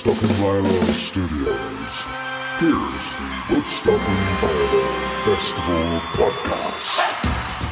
[0.00, 2.06] Woodstock Studios.
[2.58, 4.00] Here's the Woodstock
[5.24, 6.99] Festival Podcast.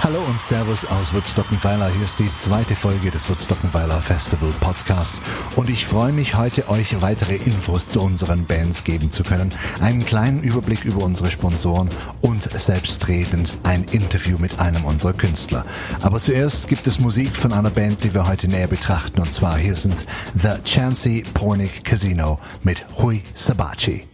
[0.01, 1.91] Hallo und Servus aus Woodstockenweiler.
[1.91, 5.21] Hier ist die zweite Folge des Woodstockenweiler Festival Podcast.
[5.57, 10.05] Und ich freue mich heute, euch weitere Infos zu unseren Bands geben zu können, einen
[10.05, 11.89] kleinen Überblick über unsere Sponsoren
[12.21, 15.67] und selbstredend ein Interview mit einem unserer Künstler.
[16.01, 19.21] Aber zuerst gibt es Musik von einer Band, die wir heute näher betrachten.
[19.21, 20.07] Und zwar hier sind
[20.41, 24.07] The Chancy Pornic Casino mit Hui Sabachi.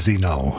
[0.00, 0.56] Essinau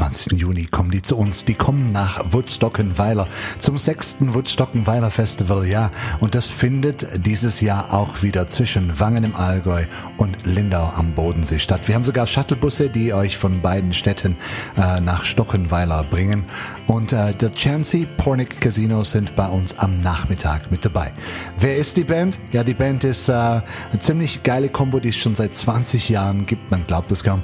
[0.00, 0.38] 21.
[0.38, 1.44] Juni kommen die zu uns.
[1.44, 5.66] Die kommen nach Woodstockenweiler zum sechsten Woodstockenweiler Festival.
[5.66, 9.84] Ja, und das findet dieses Jahr auch wieder zwischen Wangen im Allgäu
[10.16, 11.86] und Lindau am Bodensee statt.
[11.86, 14.36] Wir haben sogar Shuttlebusse, die euch von beiden Städten
[14.78, 16.46] äh, nach Stockenweiler bringen.
[16.86, 21.12] Und äh, der Chancy Pornick Casino sind bei uns am Nachmittag mit dabei.
[21.58, 22.38] Wer ist die Band?
[22.52, 23.62] Ja, die Band ist äh, eine
[23.98, 26.70] ziemlich geile Combo, die es schon seit 20 Jahren gibt.
[26.70, 27.42] Man glaubt es kaum.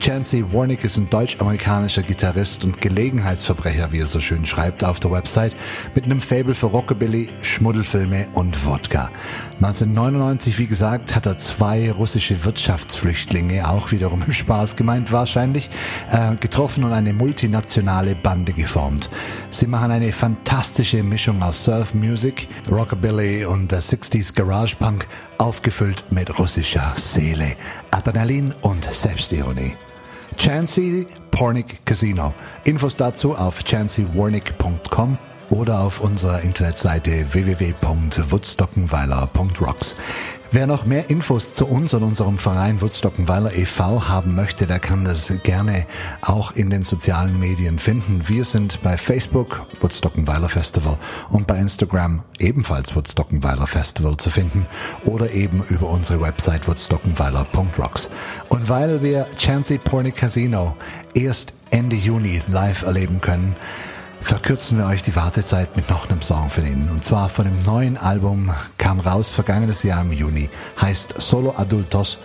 [0.00, 5.00] Chancy Warnick ist ein deutsch-amerikanischer deutsch-amerikanischer Gitarrist und Gelegenheitsverbrecher, wie er so schön schreibt auf
[5.00, 5.56] der Website,
[5.94, 9.10] mit einem Fable für Rockabilly, Schmuddelfilme und Wodka.
[9.56, 15.70] 1999, wie gesagt, hat er zwei russische Wirtschaftsflüchtlinge, auch wiederum im Spaß gemeint wahrscheinlich,
[16.10, 19.10] äh, getroffen und eine multinationale Bande geformt.
[19.50, 25.06] Sie machen eine fantastische Mischung aus Surf Music, Rockabilly und äh, 60s Garage Punk,
[25.38, 27.56] aufgefüllt mit russischer Seele,
[27.90, 29.74] Adrenalin und Selbstironie.
[30.36, 32.32] Chancy Pornick Casino.
[32.62, 35.18] Infos dazu auf chancywarnick.com
[35.50, 39.96] oder auf unserer Internetseite www.woodstockenweiler.rocks.
[40.54, 44.06] Wer noch mehr Infos zu uns und unserem Verein Woodstockenweiler e.V.
[44.06, 45.86] haben möchte, der kann das gerne
[46.20, 48.24] auch in den sozialen Medien finden.
[48.26, 50.98] Wir sind bei Facebook Woodstockenweiler Festival
[51.30, 54.66] und bei Instagram ebenfalls Woodstockenweiler Festival zu finden
[55.06, 58.10] oder eben über unsere Website woodstockenweiler.rocks.
[58.50, 60.76] Und weil wir Chancy Pornic Casino
[61.14, 63.56] erst Ende Juni live erleben können,
[64.22, 66.90] verkürzen wir euch die Wartezeit mit noch einem Song von ihnen.
[66.90, 70.48] Und zwar von dem neuen Album, kam raus vergangenes Jahr im Juni,
[70.80, 72.18] heißt Solo Adultos.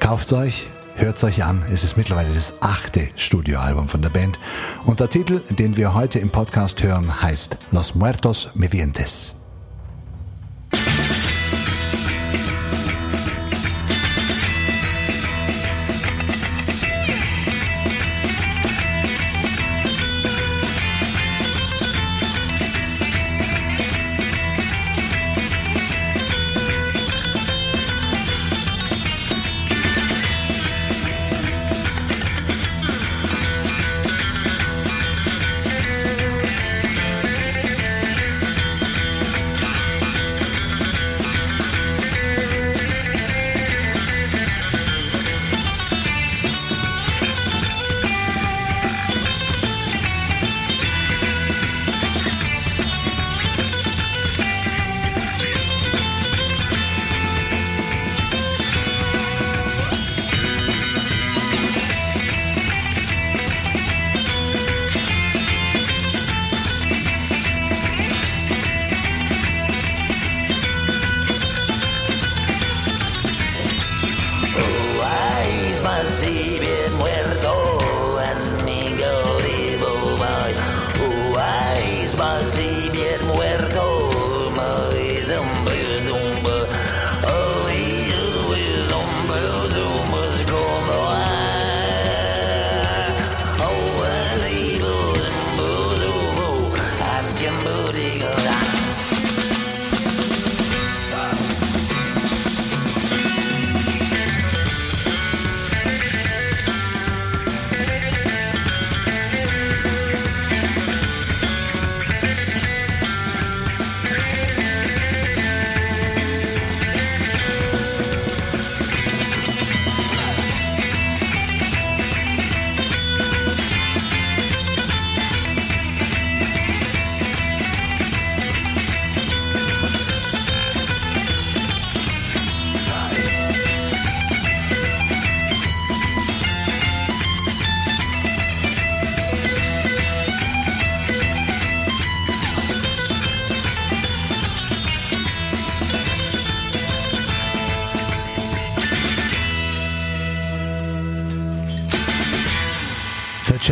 [0.00, 0.66] Kauft's euch,
[0.96, 1.64] hört's euch an.
[1.72, 4.38] Es ist mittlerweile das achte Studioalbum von der Band.
[4.84, 9.34] Und der Titel, den wir heute im Podcast hören, heißt Los Muertos Vivientes.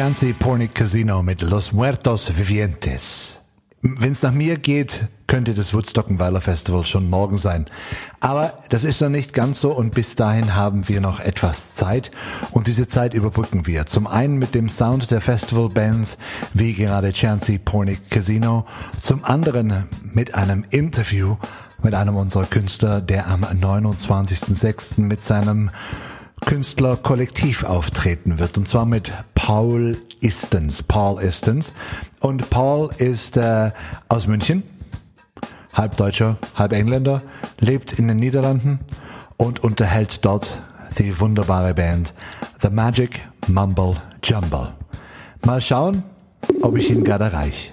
[0.00, 3.37] Chancy Pornic Casino mit Los Muertos Vivientes.
[3.83, 7.66] Wenn es nach mir geht, könnte das Woodstockenweiler Festival schon morgen sein.
[8.19, 12.11] Aber das ist noch nicht ganz so und bis dahin haben wir noch etwas Zeit
[12.50, 13.85] und diese Zeit überbrücken wir.
[13.85, 16.16] Zum einen mit dem Sound der Festivalbands,
[16.54, 18.64] wie gerade Chancy Pornic Casino,
[18.97, 21.37] zum anderen mit einem Interview
[21.83, 25.02] mit einem unserer Künstler, der am 29.06.
[25.02, 25.71] mit seinem
[26.47, 28.57] Künstlerkollektiv auftreten wird.
[28.57, 30.82] Und zwar mit Paul Istens.
[30.82, 31.73] Paul Istens.
[32.20, 33.70] Und Paul ist äh,
[34.09, 34.62] aus München,
[35.73, 37.23] halb Deutscher, halb Engländer,
[37.59, 38.80] lebt in den Niederlanden
[39.38, 40.61] und unterhält dort
[40.99, 42.14] die wunderbare Band
[42.61, 43.18] The Magic
[43.49, 44.75] Mumble Jumble.
[45.47, 46.02] Mal schauen,
[46.61, 47.73] ob ich ihn gerade erreiche.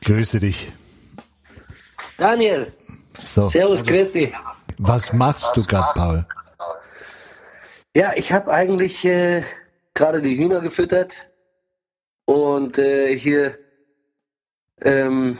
[0.00, 0.72] Grüße dich.
[2.18, 2.72] Daniel.
[3.18, 3.44] So.
[3.46, 4.32] Servus, also, dich.
[4.78, 6.26] Was machst du gerade, Paul?
[7.94, 9.42] Ja, ich habe eigentlich äh,
[9.94, 11.16] gerade die Hühner gefüttert
[12.26, 13.58] und äh, hier
[14.82, 15.38] ähm,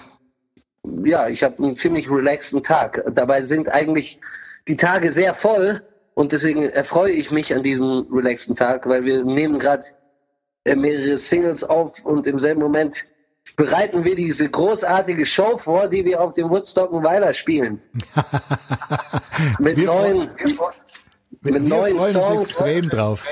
[1.05, 3.03] ja, ich habe einen ziemlich relaxten Tag.
[3.13, 4.21] Dabei sind eigentlich
[4.69, 5.83] die Tage sehr voll
[6.15, 9.89] und deswegen erfreue ich mich an diesem relaxten Tag, weil wir nehmen gerade
[10.65, 13.05] äh, mehrere Singles auf und im selben Moment
[13.55, 17.81] bereiten wir diese großartige Show vor, die wir auf dem Woodstock Weiler spielen.
[19.59, 20.31] mit wir neuen,
[21.43, 22.51] mit, mit neuen Songs.
[22.51, 23.27] extrem drauf.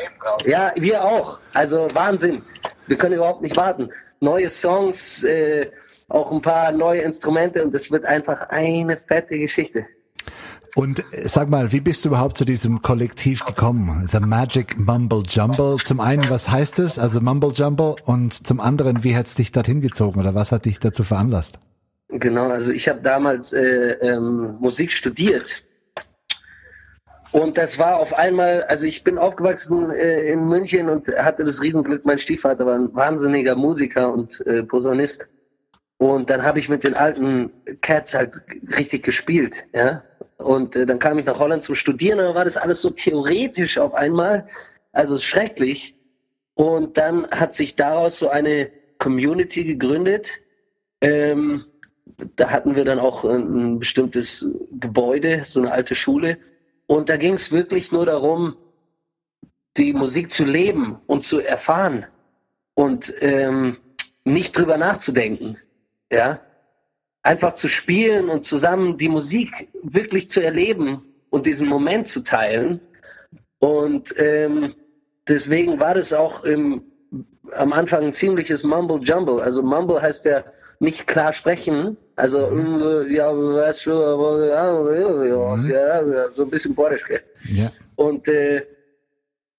[0.47, 1.39] Ja, wir auch.
[1.53, 2.43] Also Wahnsinn.
[2.87, 3.91] Wir können überhaupt nicht warten.
[4.21, 5.71] Neue Songs, äh,
[6.09, 9.87] auch ein paar neue Instrumente und es wird einfach eine fette Geschichte.
[10.75, 14.09] Und äh, sag mal, wie bist du überhaupt zu diesem Kollektiv gekommen?
[14.11, 15.77] The Magic Mumble Jumble.
[15.83, 17.97] Zum einen, was heißt es, also Mumble Jumble?
[18.05, 21.59] Und zum anderen, wie hat es dich dorthin gezogen oder was hat dich dazu veranlasst?
[22.09, 23.63] Genau, also ich habe damals äh,
[24.01, 25.63] ähm, Musik studiert.
[27.33, 31.63] Und das war auf einmal, also ich bin aufgewachsen äh, in München und hatte das
[31.63, 35.27] Riesenglück, mein Stiefvater war ein wahnsinniger Musiker und äh, Posaunist.
[35.99, 37.51] Und dann habe ich mit den alten
[37.81, 38.41] Cats halt
[38.77, 40.03] richtig gespielt, ja.
[40.39, 42.91] Und äh, dann kam ich nach Holland zum Studieren und dann war das alles so
[42.91, 44.49] theoretisch auf einmal,
[44.93, 45.95] also schrecklich.
[46.55, 50.31] Und dann hat sich daraus so eine Community gegründet.
[51.01, 51.65] Ähm,
[52.37, 56.39] da hatten wir dann auch ein, ein bestimmtes Gebäude, so eine alte Schule.
[56.87, 58.57] Und da ging es wirklich nur darum,
[59.77, 62.07] die Musik zu leben und zu erfahren
[62.75, 63.79] und ähm,
[64.25, 65.59] nicht drüber nachzudenken.
[66.13, 66.41] Ja,
[67.25, 72.81] einfach zu spielen und zusammen die Musik wirklich zu erleben und diesen Moment zu teilen.
[73.59, 74.75] Und ähm,
[75.27, 76.83] deswegen war das auch im,
[77.53, 79.41] am Anfang ein ziemliches Mumble Jumble.
[79.43, 80.45] Also Mumble heißt ja
[80.81, 81.97] nicht klar sprechen.
[82.15, 83.11] Also mhm.
[83.11, 83.91] ja, weißt du,
[85.71, 87.05] ja, so ein bisschen borisch.
[87.49, 87.73] Ja.
[87.97, 88.67] Und äh,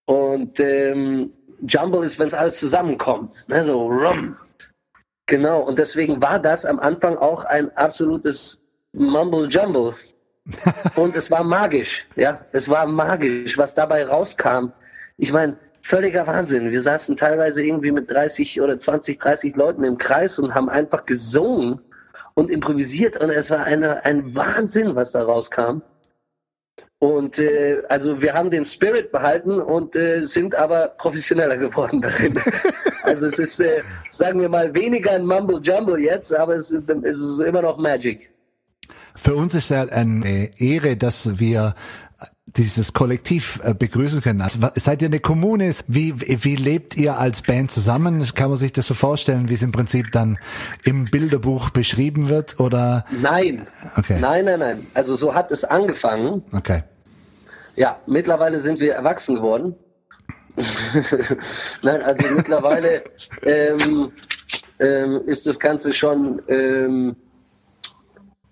[0.06, 4.38] und ähm, Jumble ist, wenn es alles zusammenkommt, ne, so rum,
[5.28, 8.62] Genau, und deswegen war das am Anfang auch ein absolutes
[8.94, 9.96] Mumble Jumble.
[10.96, 14.72] und es war magisch, ja, es war magisch, was dabei rauskam.
[15.18, 16.72] Ich meine, völliger Wahnsinn.
[16.72, 21.06] Wir saßen teilweise irgendwie mit 30 oder 20, 30 Leuten im Kreis und haben einfach
[21.06, 21.82] gesungen
[22.36, 25.82] und improvisiert und es war eine, ein Wahnsinn, was da rauskam.
[27.00, 32.40] Und äh, also wir haben den Spirit behalten und äh, sind aber professioneller geworden darin.
[33.04, 37.20] also es ist, äh, sagen wir mal, weniger ein Mumble Jumble jetzt, aber es, es
[37.20, 38.32] ist immer noch Magic.
[39.16, 41.74] Für uns ist es eine Ehre, dass wir
[42.48, 44.42] dieses Kollektiv äh, begrüßen können.
[44.42, 45.72] Also seid ihr eine Kommune?
[45.88, 48.24] Wie, wie lebt ihr als Band zusammen?
[48.36, 50.38] Kann man sich das so vorstellen, wie es im Prinzip dann
[50.84, 52.60] im Bilderbuch beschrieben wird?
[52.60, 53.06] Oder?
[53.12, 53.68] Nein.
[53.98, 54.20] Okay.
[54.20, 54.88] Nein, nein, nein.
[54.94, 56.44] Also so hat es angefangen.
[56.54, 56.84] Okay.
[57.76, 59.76] Ja, mittlerweile sind wir erwachsen geworden.
[61.82, 63.04] nein, also mittlerweile
[63.44, 64.12] ähm,
[64.80, 67.16] ähm, ist das Ganze schon ähm,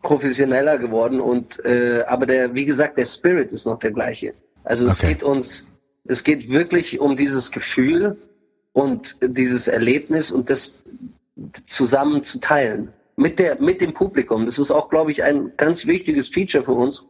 [0.03, 4.33] professioneller geworden und äh, aber der, wie gesagt, der Spirit ist noch der gleiche.
[4.63, 5.13] Also es okay.
[5.13, 5.65] geht uns,
[6.05, 8.17] es geht wirklich um dieses Gefühl
[8.73, 10.83] und dieses Erlebnis und das
[11.65, 14.45] zusammen zu teilen mit der mit dem Publikum.
[14.45, 17.03] Das ist auch, glaube ich, ein ganz wichtiges Feature für uns.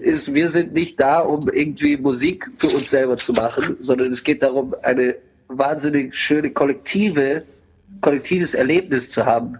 [0.00, 4.22] Ist, wir sind nicht da, um irgendwie Musik für uns selber zu machen, sondern es
[4.22, 5.16] geht darum, eine
[5.48, 7.38] wahnsinnig schöne kollektive,
[8.02, 9.58] kollektives Erlebnis zu haben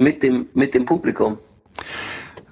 [0.00, 1.38] mit dem, mit dem Publikum.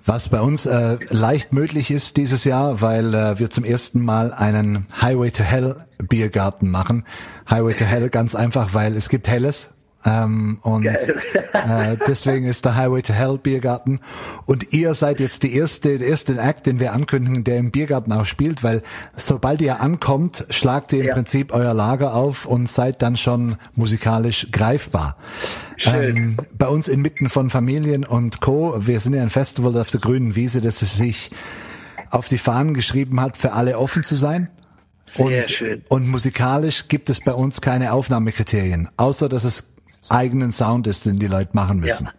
[0.07, 4.33] Was bei uns äh, leicht möglich ist dieses Jahr, weil äh, wir zum ersten Mal
[4.33, 7.05] einen Highway to Hell Biergarten machen.
[7.51, 9.71] Highway to Hell ganz einfach, weil es gibt Helles
[10.05, 14.01] ähm, und äh, deswegen ist der Highway to Hell Biergarten.
[14.47, 18.13] Und ihr seid jetzt die erste, der erste Act, den wir ankündigen, der im Biergarten
[18.13, 18.83] auch spielt, weil
[19.17, 21.15] sobald ihr ankommt, schlagt ihr im ja.
[21.15, 25.17] Prinzip euer Lager auf und seid dann schon musikalisch greifbar.
[25.85, 28.77] Ähm, bei uns inmitten von Familien und Co.
[28.79, 31.31] Wir sind ja ein Festival auf der grünen Wiese, das sich
[32.11, 34.49] auf die Fahnen geschrieben hat, für alle offen zu sein.
[35.01, 35.85] Sehr und, schön.
[35.89, 39.65] Und musikalisch gibt es bei uns keine Aufnahmekriterien, außer dass es
[40.11, 42.07] eigenen Sound ist, den die Leute machen müssen.
[42.07, 42.13] Ja.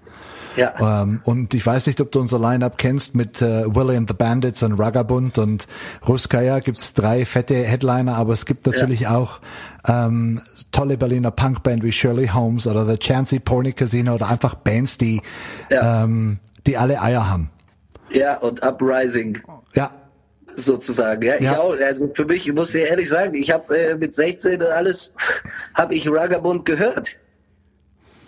[0.56, 1.04] Ja.
[1.04, 4.16] Ähm, und ich weiß nicht, ob du unser Line-Up kennst mit äh, Willie and the
[4.16, 5.68] Bandits und Ragabund und
[6.08, 9.16] Ruskaya gibt's drei fette Headliner, aber es gibt natürlich ja.
[9.16, 9.40] auch
[9.88, 14.98] ähm, tolle Berliner Punkband wie Shirley Holmes oder The Chancy Pony Casino oder einfach Bands,
[14.98, 15.22] die
[15.70, 16.04] ja.
[16.04, 17.52] ähm, die alle Eier haben.
[18.12, 19.40] Ja, und Uprising.
[19.76, 19.92] Ja.
[20.56, 21.36] Sozusagen, ja.
[21.40, 21.54] ja.
[21.54, 24.62] Ich auch, also für mich, ich muss dir ehrlich sagen, ich habe äh, mit 16
[24.62, 25.14] und alles,
[25.74, 27.16] habe ich Ragabund gehört.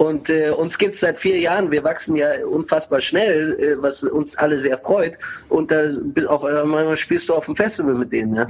[0.02, 1.70] Und äh, uns gibt es seit vier Jahren.
[1.70, 5.20] Wir wachsen ja unfassbar schnell, äh, was uns alle sehr freut.
[5.48, 5.90] Und da
[6.28, 8.34] auf einmal spielst du auf dem Festival mit denen.
[8.34, 8.48] Ja,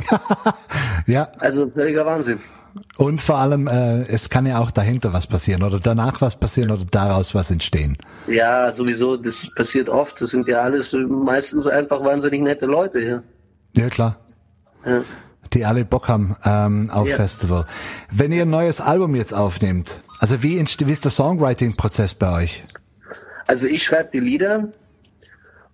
[1.08, 1.28] ja.
[1.40, 2.40] Also völliger Wahnsinn.
[2.96, 6.72] Und vor allem, äh, es kann ja auch dahinter was passieren oder danach was passieren
[6.72, 7.98] oder daraus was entstehen.
[8.28, 10.22] Ja, sowieso, das passiert oft.
[10.22, 13.02] Das sind ja alles meistens einfach wahnsinnig nette Leute.
[13.02, 13.24] Ja,
[13.74, 14.16] ja klar.
[14.86, 15.02] Ja.
[15.52, 17.18] Die alle Bock haben ähm, auf ja.
[17.18, 17.68] Festival.
[18.10, 22.62] Wenn ihr ein neues Album jetzt aufnehmt, also wie, wie ist der Songwriting-Prozess bei euch?
[23.48, 24.72] Also ich schreibe die Lieder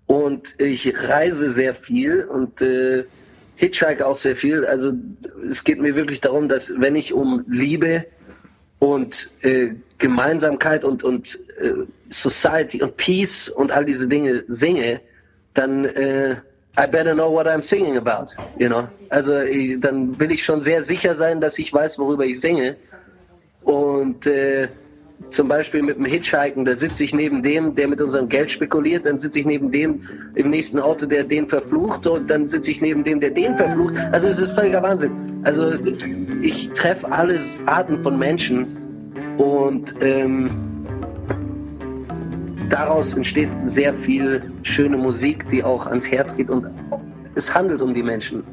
[0.05, 3.03] und ich reise sehr viel und äh,
[3.57, 4.65] hitchhike auch sehr viel.
[4.65, 4.93] Also
[5.49, 8.05] es geht mir wirklich darum, dass wenn ich um Liebe
[8.79, 11.73] und äh, Gemeinsamkeit und, und äh,
[12.09, 15.01] Society und Peace und all diese Dinge singe,
[15.55, 16.37] dann äh,
[16.79, 18.87] I better know what I'm singing about, you know.
[19.09, 22.77] Also ich, dann will ich schon sehr sicher sein, dass ich weiß, worüber ich singe
[23.67, 24.69] und äh,
[25.29, 29.05] zum Beispiel mit dem Hitchhiken, da sitze ich neben dem, der mit unserem Geld spekuliert,
[29.05, 30.01] dann sitze ich neben dem
[30.35, 33.95] im nächsten Auto, der den verflucht und dann sitze ich neben dem, der den verflucht.
[34.13, 35.11] Also es ist völliger Wahnsinn.
[35.43, 35.73] Also
[36.41, 38.65] ich treffe alles Arten von Menschen
[39.37, 40.49] und ähm,
[42.69, 46.67] daraus entsteht sehr viel schöne Musik, die auch ans Herz geht und
[47.35, 48.43] es handelt um die Menschen.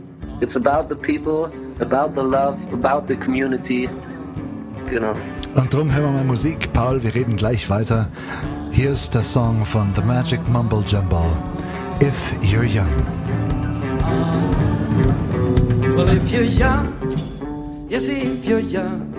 [0.41, 3.89] It's about the people, about the love, about the community.
[4.95, 5.17] Genau.
[5.57, 6.73] Und drum hören wir mal Musik.
[6.73, 8.07] Paul, wir reden gleich weiter.
[8.71, 11.37] Hier ist der Song von The Magic Mumble Jumble.
[12.01, 13.05] If You're Young.
[15.97, 16.95] Well, if you're young,
[17.89, 19.13] yes, if you're young,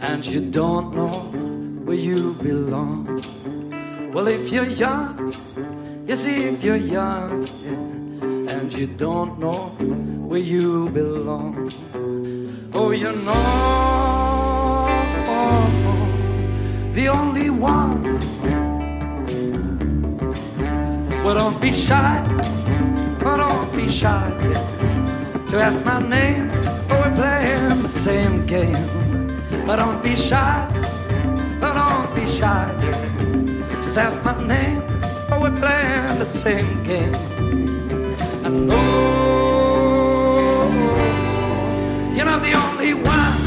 [0.00, 1.10] and you don't know
[1.84, 3.20] where you belong.
[4.14, 5.30] Well, if you're young,
[6.06, 7.44] yes, if you're young,
[8.48, 9.76] and you don't know
[10.26, 11.70] where you belong.
[12.74, 14.13] Oh, you know
[16.94, 18.02] the only one.
[21.22, 22.22] Well, don't be shy,
[23.24, 24.30] oh, don't be shy
[25.48, 26.50] to ask my name.
[26.90, 28.86] Oh, we're playing the same game.
[29.66, 30.68] But don't be shy,
[31.62, 32.66] oh, don't be shy.
[33.82, 34.82] Just ask my name.
[35.30, 37.14] Oh, we're playing the same game.
[38.44, 38.76] I know
[39.76, 40.70] oh,
[42.14, 43.43] you're not the only one.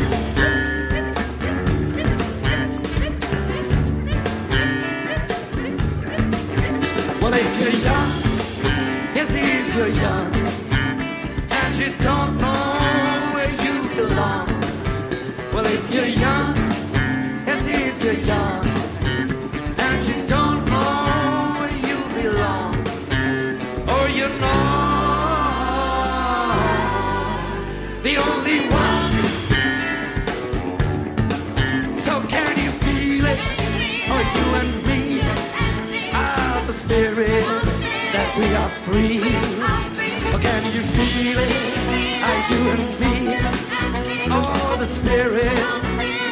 [9.78, 10.57] You're young,
[38.38, 39.20] we are free.
[40.34, 41.52] Oh, can you feel it?
[42.28, 43.16] Are you and me?
[44.30, 45.58] Oh, the spirit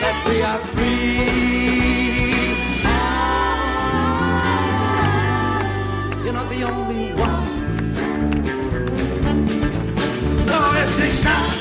[0.04, 1.66] that we are free.
[6.24, 7.46] You're not the only one.
[10.46, 11.52] No, if they shout,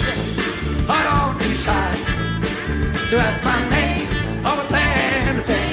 [0.89, 1.99] I don't decide
[3.11, 4.09] to ask my name
[4.45, 5.65] over there and say,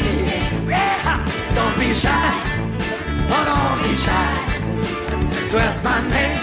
[0.67, 1.19] yeah,
[1.55, 2.51] don't be shy
[3.31, 4.50] but don't be shy
[5.51, 6.40] dress my name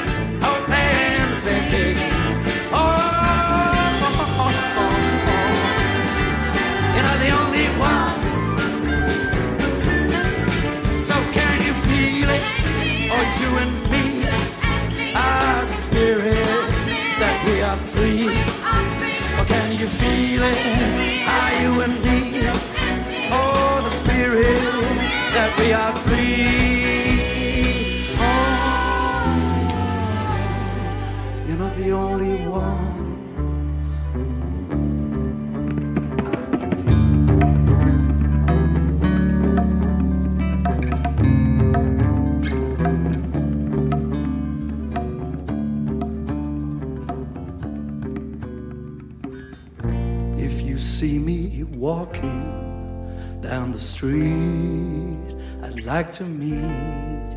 [53.98, 57.30] street, I'd like to meet.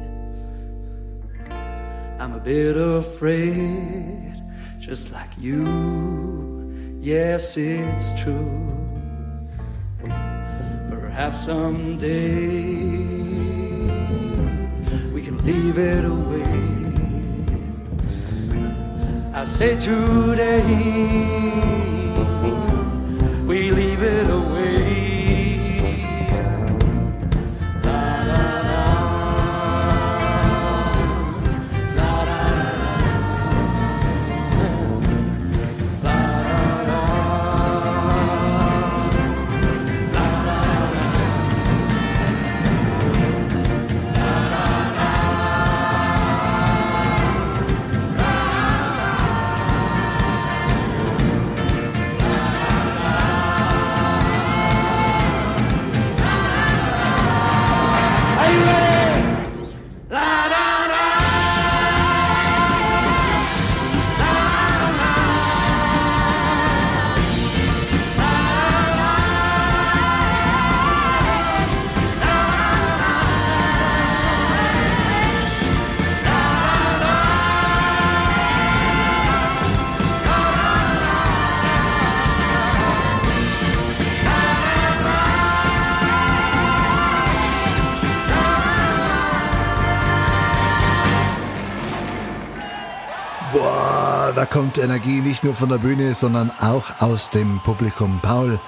[2.19, 4.39] I'm a bit afraid
[4.77, 6.99] just like you.
[7.01, 8.77] Yes, it's true.
[10.91, 12.29] Perhaps someday
[15.13, 16.53] we can leave it away.
[19.33, 20.61] I say today
[23.49, 24.80] we leave it away.
[94.51, 98.19] Kommt Energie nicht nur von der Bühne, sondern auch aus dem Publikum.
[98.21, 98.59] Paul,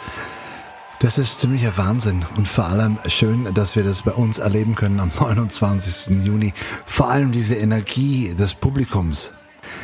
[1.00, 5.02] das ist ziemlicher Wahnsinn und vor allem schön, dass wir das bei uns erleben können
[5.02, 6.24] am 29.
[6.24, 6.54] Juni.
[6.86, 9.32] Vor allem diese Energie des Publikums.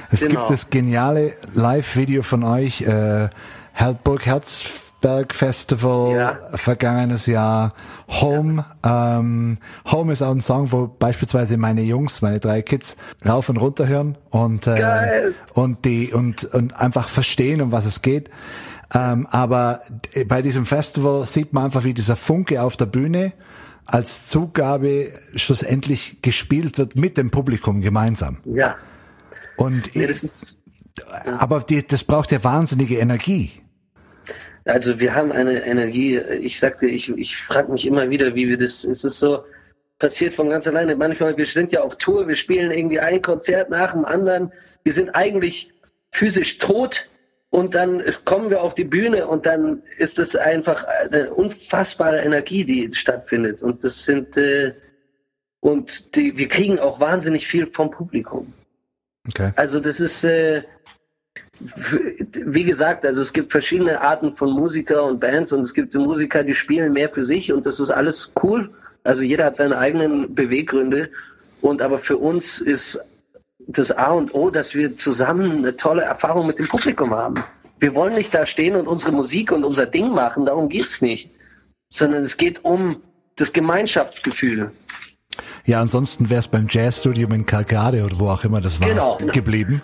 [0.10, 0.40] Es Genau.
[0.40, 3.30] gibt das geniale Live-Video von euch, äh,
[4.04, 4.89] Burg Herzberg
[5.34, 6.40] Festival, Ja.
[6.56, 7.74] vergangenes Jahr,
[8.22, 8.66] Home.
[8.86, 9.58] Ähm,
[9.92, 13.88] Home ist auch ein Song, wo beispielsweise meine Jungs, meine drei Kids, rauf und runter
[13.88, 15.36] hören und, äh, Geil.
[15.54, 18.30] und die und, und einfach verstehen, um was es geht.
[18.94, 19.82] Ähm, aber
[20.28, 23.34] bei diesem Festival sieht man einfach, wie dieser Funke auf der Bühne
[23.86, 28.38] als Zugabe schlussendlich gespielt wird mit dem Publikum gemeinsam.
[28.46, 28.76] Ja,
[29.58, 30.60] Und ja das ist,
[31.38, 33.52] aber die, das braucht ja wahnsinnige Energie.
[34.70, 38.58] Also wir haben eine Energie, ich sagte, ich, ich frage mich immer wieder, wie wir
[38.58, 39.44] das, es ist so,
[40.00, 40.96] passiert von ganz alleine.
[40.96, 44.52] Manchmal, wir sind ja auf Tour, wir spielen irgendwie ein Konzert nach dem anderen,
[44.84, 45.72] wir sind eigentlich
[46.12, 47.10] physisch tot
[47.50, 52.64] und dann kommen wir auf die Bühne und dann ist es einfach eine unfassbare Energie,
[52.64, 53.62] die stattfindet.
[53.62, 54.74] Und das sind, äh,
[55.60, 58.54] und die, wir kriegen auch wahnsinnig viel vom Publikum.
[59.28, 59.52] Okay.
[59.56, 60.64] Also das ist, äh,
[61.60, 66.44] wie gesagt, also es gibt verschiedene Arten von Musiker und Bands und es gibt Musiker,
[66.44, 68.70] die spielen mehr für sich und das ist alles cool.
[69.04, 71.10] Also jeder hat seine eigenen Beweggründe
[71.62, 73.00] und aber für uns ist
[73.68, 77.44] das A und O, dass wir zusammen eine tolle Erfahrung mit dem Publikum haben.
[77.80, 81.30] Wir wollen nicht da stehen und unsere Musik und unser Ding machen, darum geht's nicht,
[81.90, 83.02] sondern es geht um
[83.36, 84.72] das Gemeinschaftsgefühl.
[85.66, 89.18] Ja, ansonsten wäre es beim Jazzstudium in Calgary oder wo auch immer das war Genau.
[89.32, 89.82] geblieben.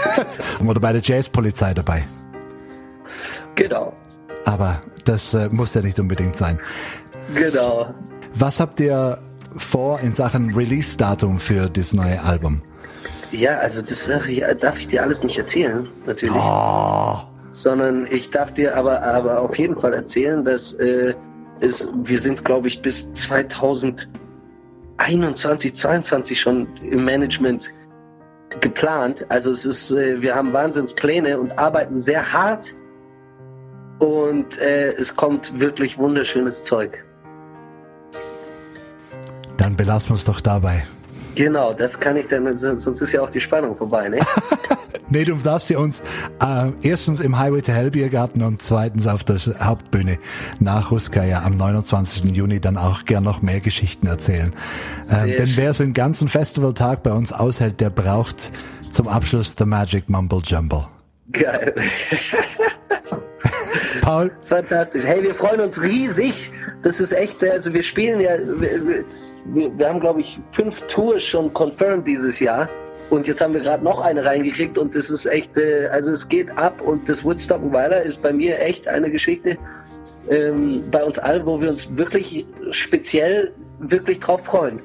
[0.66, 2.04] oder bei der Jazzpolizei dabei.
[3.54, 3.92] Genau,
[4.44, 6.60] Aber das äh, muss ja nicht unbedingt sein.
[7.34, 7.94] genau.
[8.34, 9.18] Was habt ihr
[9.56, 12.62] vor in Sachen Release-Datum für das neue Album?
[13.32, 14.06] Ja, also das
[14.60, 16.36] darf ich dir alles nicht erzählen, natürlich.
[16.36, 17.16] Oh,
[17.50, 21.14] Sondern ich darf dir aber, aber auf jeden Fall erzählen, dass äh,
[21.60, 23.10] es, wir sind, glaube ich, bis
[24.98, 27.72] 2021, 22 schon im Management
[28.60, 29.26] geplant.
[29.28, 32.74] Also es ist, äh, wir haben Wahnsinnspläne und arbeiten sehr hart
[33.98, 37.02] und äh, es kommt wirklich wunderschönes Zeug.
[39.56, 40.84] dann belassen wir es doch dabei.
[41.34, 44.18] Genau, das kann ich dann, sonst sonst ist ja auch die Spannung vorbei, ne?
[45.08, 46.02] Nee, du darfst dir uns
[46.42, 50.18] äh, erstens im Highway to Hell Biergarten und zweitens auf der Hauptbühne
[50.58, 52.36] nach Ruskaya am 29.
[52.36, 54.52] Juni dann auch gern noch mehr Geschichten erzählen.
[55.02, 58.50] Sehr denn wer so einen ganzen Festivaltag bei uns aushält, der braucht
[58.90, 60.86] zum Abschluss The Magic Mumble Jumble.
[61.32, 61.74] Geil.
[64.00, 65.04] Paul, Fantastisch.
[65.04, 66.50] Hey, wir freuen uns riesig.
[66.82, 69.04] Das ist echt, also wir spielen ja, wir,
[69.44, 72.68] wir, wir haben glaube ich fünf Tours schon confirmed dieses Jahr.
[73.10, 76.28] Und jetzt haben wir gerade noch eine reingekriegt und das ist echt, äh, also es
[76.28, 79.56] geht ab und das Woodstock Weiler ist bei mir echt eine Geschichte
[80.28, 84.80] ähm, bei uns allen, wo wir uns wirklich speziell wirklich drauf freuen.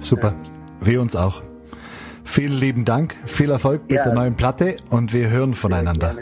[0.00, 0.34] super.
[0.80, 1.42] Wir uns auch.
[2.24, 4.04] Vielen lieben Dank, viel Erfolg mit Ja.
[4.04, 6.16] der neuen Platte und wir hören voneinander.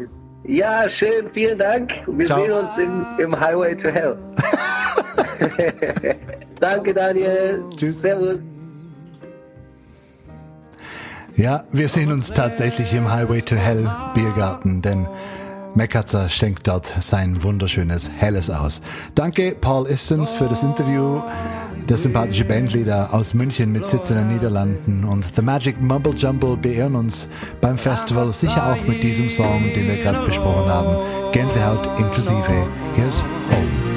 [0.44, 1.92] Ja, schön, vielen Dank.
[2.06, 2.40] Wir Ciao.
[2.42, 4.16] sehen uns im, im Highway to Hell.
[6.60, 7.62] Danke, Daniel.
[7.76, 8.00] Tschüss.
[8.00, 8.46] Servus.
[11.38, 15.06] Ja, wir sehen uns tatsächlich im Highway to Hell Biergarten, denn
[15.76, 18.82] Mekatzer schenkt dort sein wunderschönes Helles aus.
[19.14, 21.20] Danke Paul Istens für das Interview,
[21.88, 26.56] der sympathische Bandleader aus München mit Sitz in den Niederlanden und The Magic Mumble Jumble
[26.56, 27.28] beehren uns
[27.60, 30.96] beim Festival sicher auch mit diesem Song, den wir gerade besprochen haben.
[31.30, 32.66] Gänsehaut inklusive.
[32.96, 33.22] Here's.
[33.22, 33.87] Home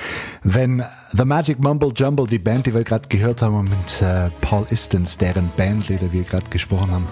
[0.43, 4.65] wenn The Magic Mumble Jumble, die Band, die wir gerade gehört haben, mit äh, Paul
[4.71, 7.07] Istens, deren Bandleader wir gerade gesprochen haben,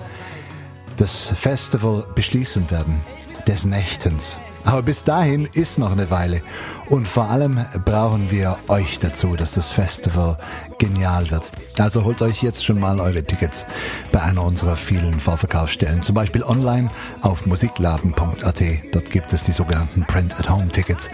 [0.97, 3.03] das Festival beschließen werden,
[3.47, 4.39] des Nächtens.
[4.65, 6.41] Aber bis dahin ist noch eine Weile.
[6.89, 10.39] Und vor allem brauchen wir euch dazu, dass das Festival
[10.79, 11.53] genial wird.
[11.79, 13.67] Also holt euch jetzt schon mal eure Tickets
[14.11, 16.01] bei einer unserer vielen Vorverkaufsstellen.
[16.01, 16.89] Zum Beispiel online
[17.21, 18.63] auf musikladen.at.
[18.93, 21.11] Dort gibt es die sogenannten Print-at-Home-Tickets.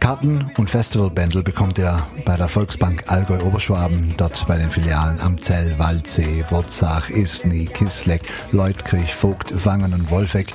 [0.00, 5.76] Karten und Festivalbändel bekommt ihr bei der Volksbank Allgäu Oberschwaben, dort bei den Filialen Amzell,
[5.78, 10.54] Waldsee, Wurzach, Isny, Kisleck, Leutkirch, Vogt, Wangen und Wolfegg,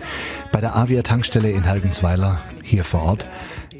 [0.53, 3.27] bei der Avia Tankstelle in Helgensweiler, hier vor Ort,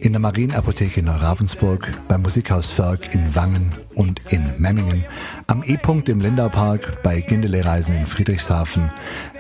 [0.04, 5.06] in der Marienapotheke in Ravensburg, beim Musikhaus Förg in Wangen und in Memmingen,
[5.48, 8.92] am E-Punkt im Lindaupark, bei Gindele Reisen in Friedrichshafen,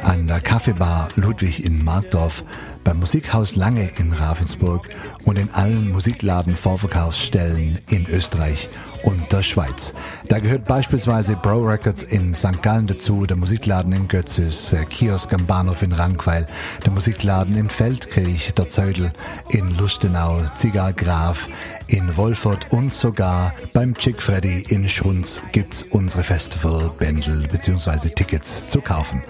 [0.01, 2.45] an der Kaffeebar Ludwig in Markdorf,
[2.85, 4.87] beim Musikhaus Lange in Ravensburg.
[5.25, 8.69] Und in allen Musikladen-Vorverkaufsstellen in Österreich
[9.03, 9.93] und der Schweiz.
[10.27, 12.61] Da gehört beispielsweise Bro Records in St.
[12.61, 16.45] Gallen dazu, der Musikladen in Götzis, äh, Kiosk am Bahnhof in Rankweil,
[16.83, 19.13] der Musikladen in Feldkirch, der Zödel
[19.49, 21.47] in Lustenau, Zigar Graf
[21.87, 28.09] in Wolfurt und sogar beim Chick Freddy in Schrunz gibt's unsere Festivalbändel bzw.
[28.09, 29.23] Tickets zu kaufen.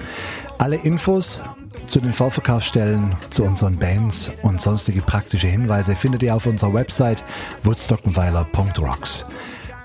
[0.60, 1.42] Alle Infos
[1.88, 7.24] zu den Vorverkaufsstellen, zu unseren Bands und sonstige praktische Hinweise findet ihr auf unserer Website
[7.64, 9.26] woodstockenweiler.rocks.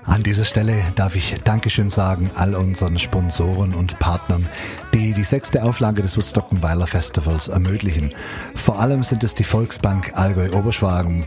[0.09, 4.47] An dieser Stelle darf ich Dankeschön sagen all unseren Sponsoren und Partnern,
[4.91, 8.09] die die sechste Auflage des Woodstockenweiler Festivals ermöglichen.
[8.55, 11.25] Vor allem sind es die Volksbank Allgäu Oberschwagen,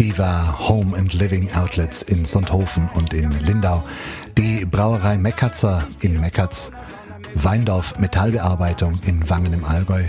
[0.00, 3.84] Diva Home and Living Outlets in Sonthofen und in Lindau,
[4.38, 6.72] die Brauerei Meckatzer in Meckatz,
[7.34, 10.04] Weindorf Metallbearbeitung in Wangen im Allgäu,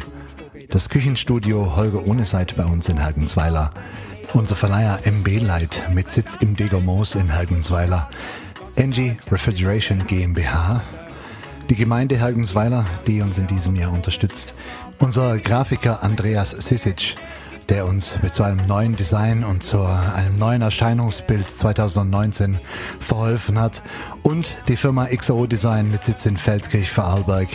[0.69, 3.73] das Küchenstudio Holger Ohneseit bei uns in Hergensweiler,
[4.33, 8.09] unser Verleiher MB Light mit Sitz im Degermoos in Hergensweiler,
[8.75, 10.81] NG Refrigeration GmbH,
[11.69, 14.53] die Gemeinde Hergensweiler, die uns in diesem Jahr unterstützt,
[14.99, 17.15] unser Grafiker Andreas Sisic,
[17.69, 22.59] der uns mit so einem neuen Design und zu einem neuen Erscheinungsbild 2019
[22.99, 23.81] verholfen hat.
[24.23, 27.47] Und die Firma XO Design mit Sitz in Feldkirch Vorarlberg,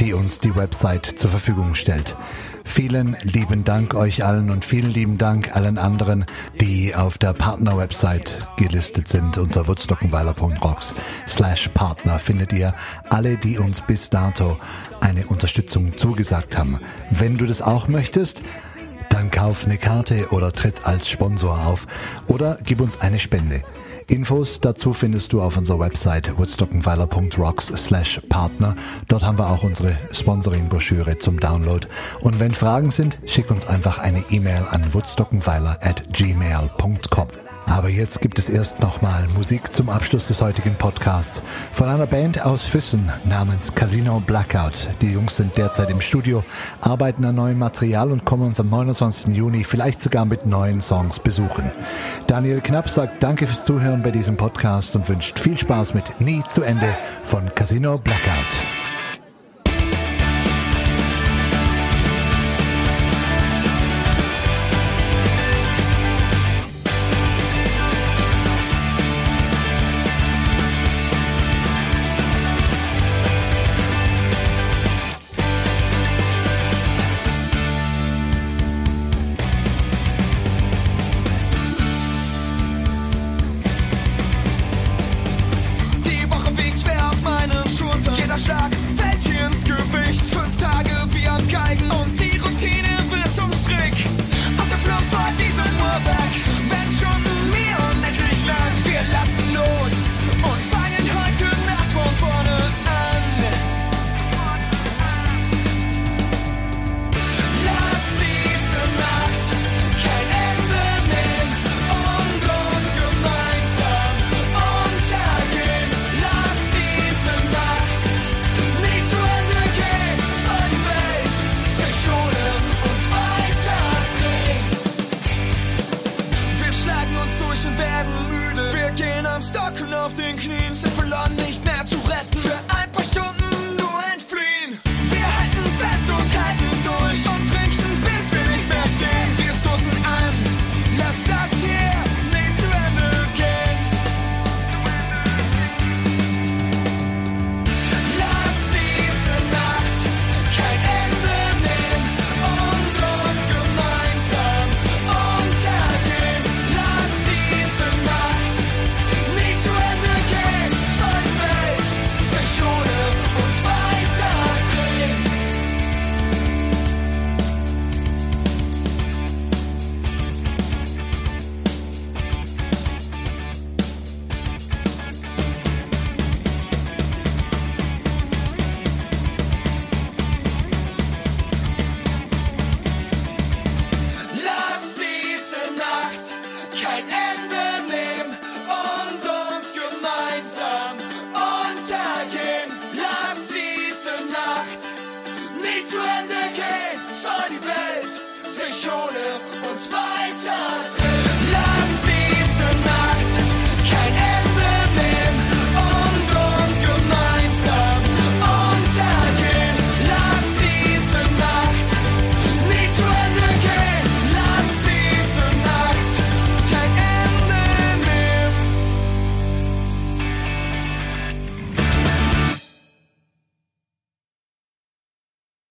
[0.00, 2.16] die uns die Website zur Verfügung stellt.
[2.64, 6.24] Vielen lieben Dank euch allen und vielen lieben Dank allen anderen,
[6.60, 9.38] die auf der Partner-Website gelistet sind.
[9.38, 10.94] Unter wurzstockenweiler.rocks
[11.28, 12.74] slash Partner findet ihr
[13.10, 14.56] alle, die uns bis dato
[15.00, 16.78] eine Unterstützung zugesagt haben.
[17.10, 18.42] Wenn du das auch möchtest,
[19.10, 21.86] dann kauf eine Karte oder tritt als Sponsor auf
[22.28, 23.62] oder gib uns eine Spende.
[24.12, 28.74] Infos dazu findest du auf unserer Website woodstockenweiler.rocks slash Partner.
[29.08, 31.86] Dort haben wir auch unsere Sponsoring-Broschüre zum Download.
[32.20, 37.28] Und wenn Fragen sind, schick uns einfach eine E-Mail an woodstockenweiler at gmail.com.
[37.72, 41.40] Aber jetzt gibt es erst nochmal Musik zum Abschluss des heutigen Podcasts
[41.72, 44.90] von einer Band aus Füssen namens Casino Blackout.
[45.00, 46.44] Die Jungs sind derzeit im Studio,
[46.82, 49.34] arbeiten an neuem Material und kommen uns am 29.
[49.34, 51.72] Juni vielleicht sogar mit neuen Songs besuchen.
[52.26, 56.42] Daniel Knapp sagt Danke fürs Zuhören bei diesem Podcast und wünscht viel Spaß mit Nie
[56.48, 58.66] zu Ende von Casino Blackout.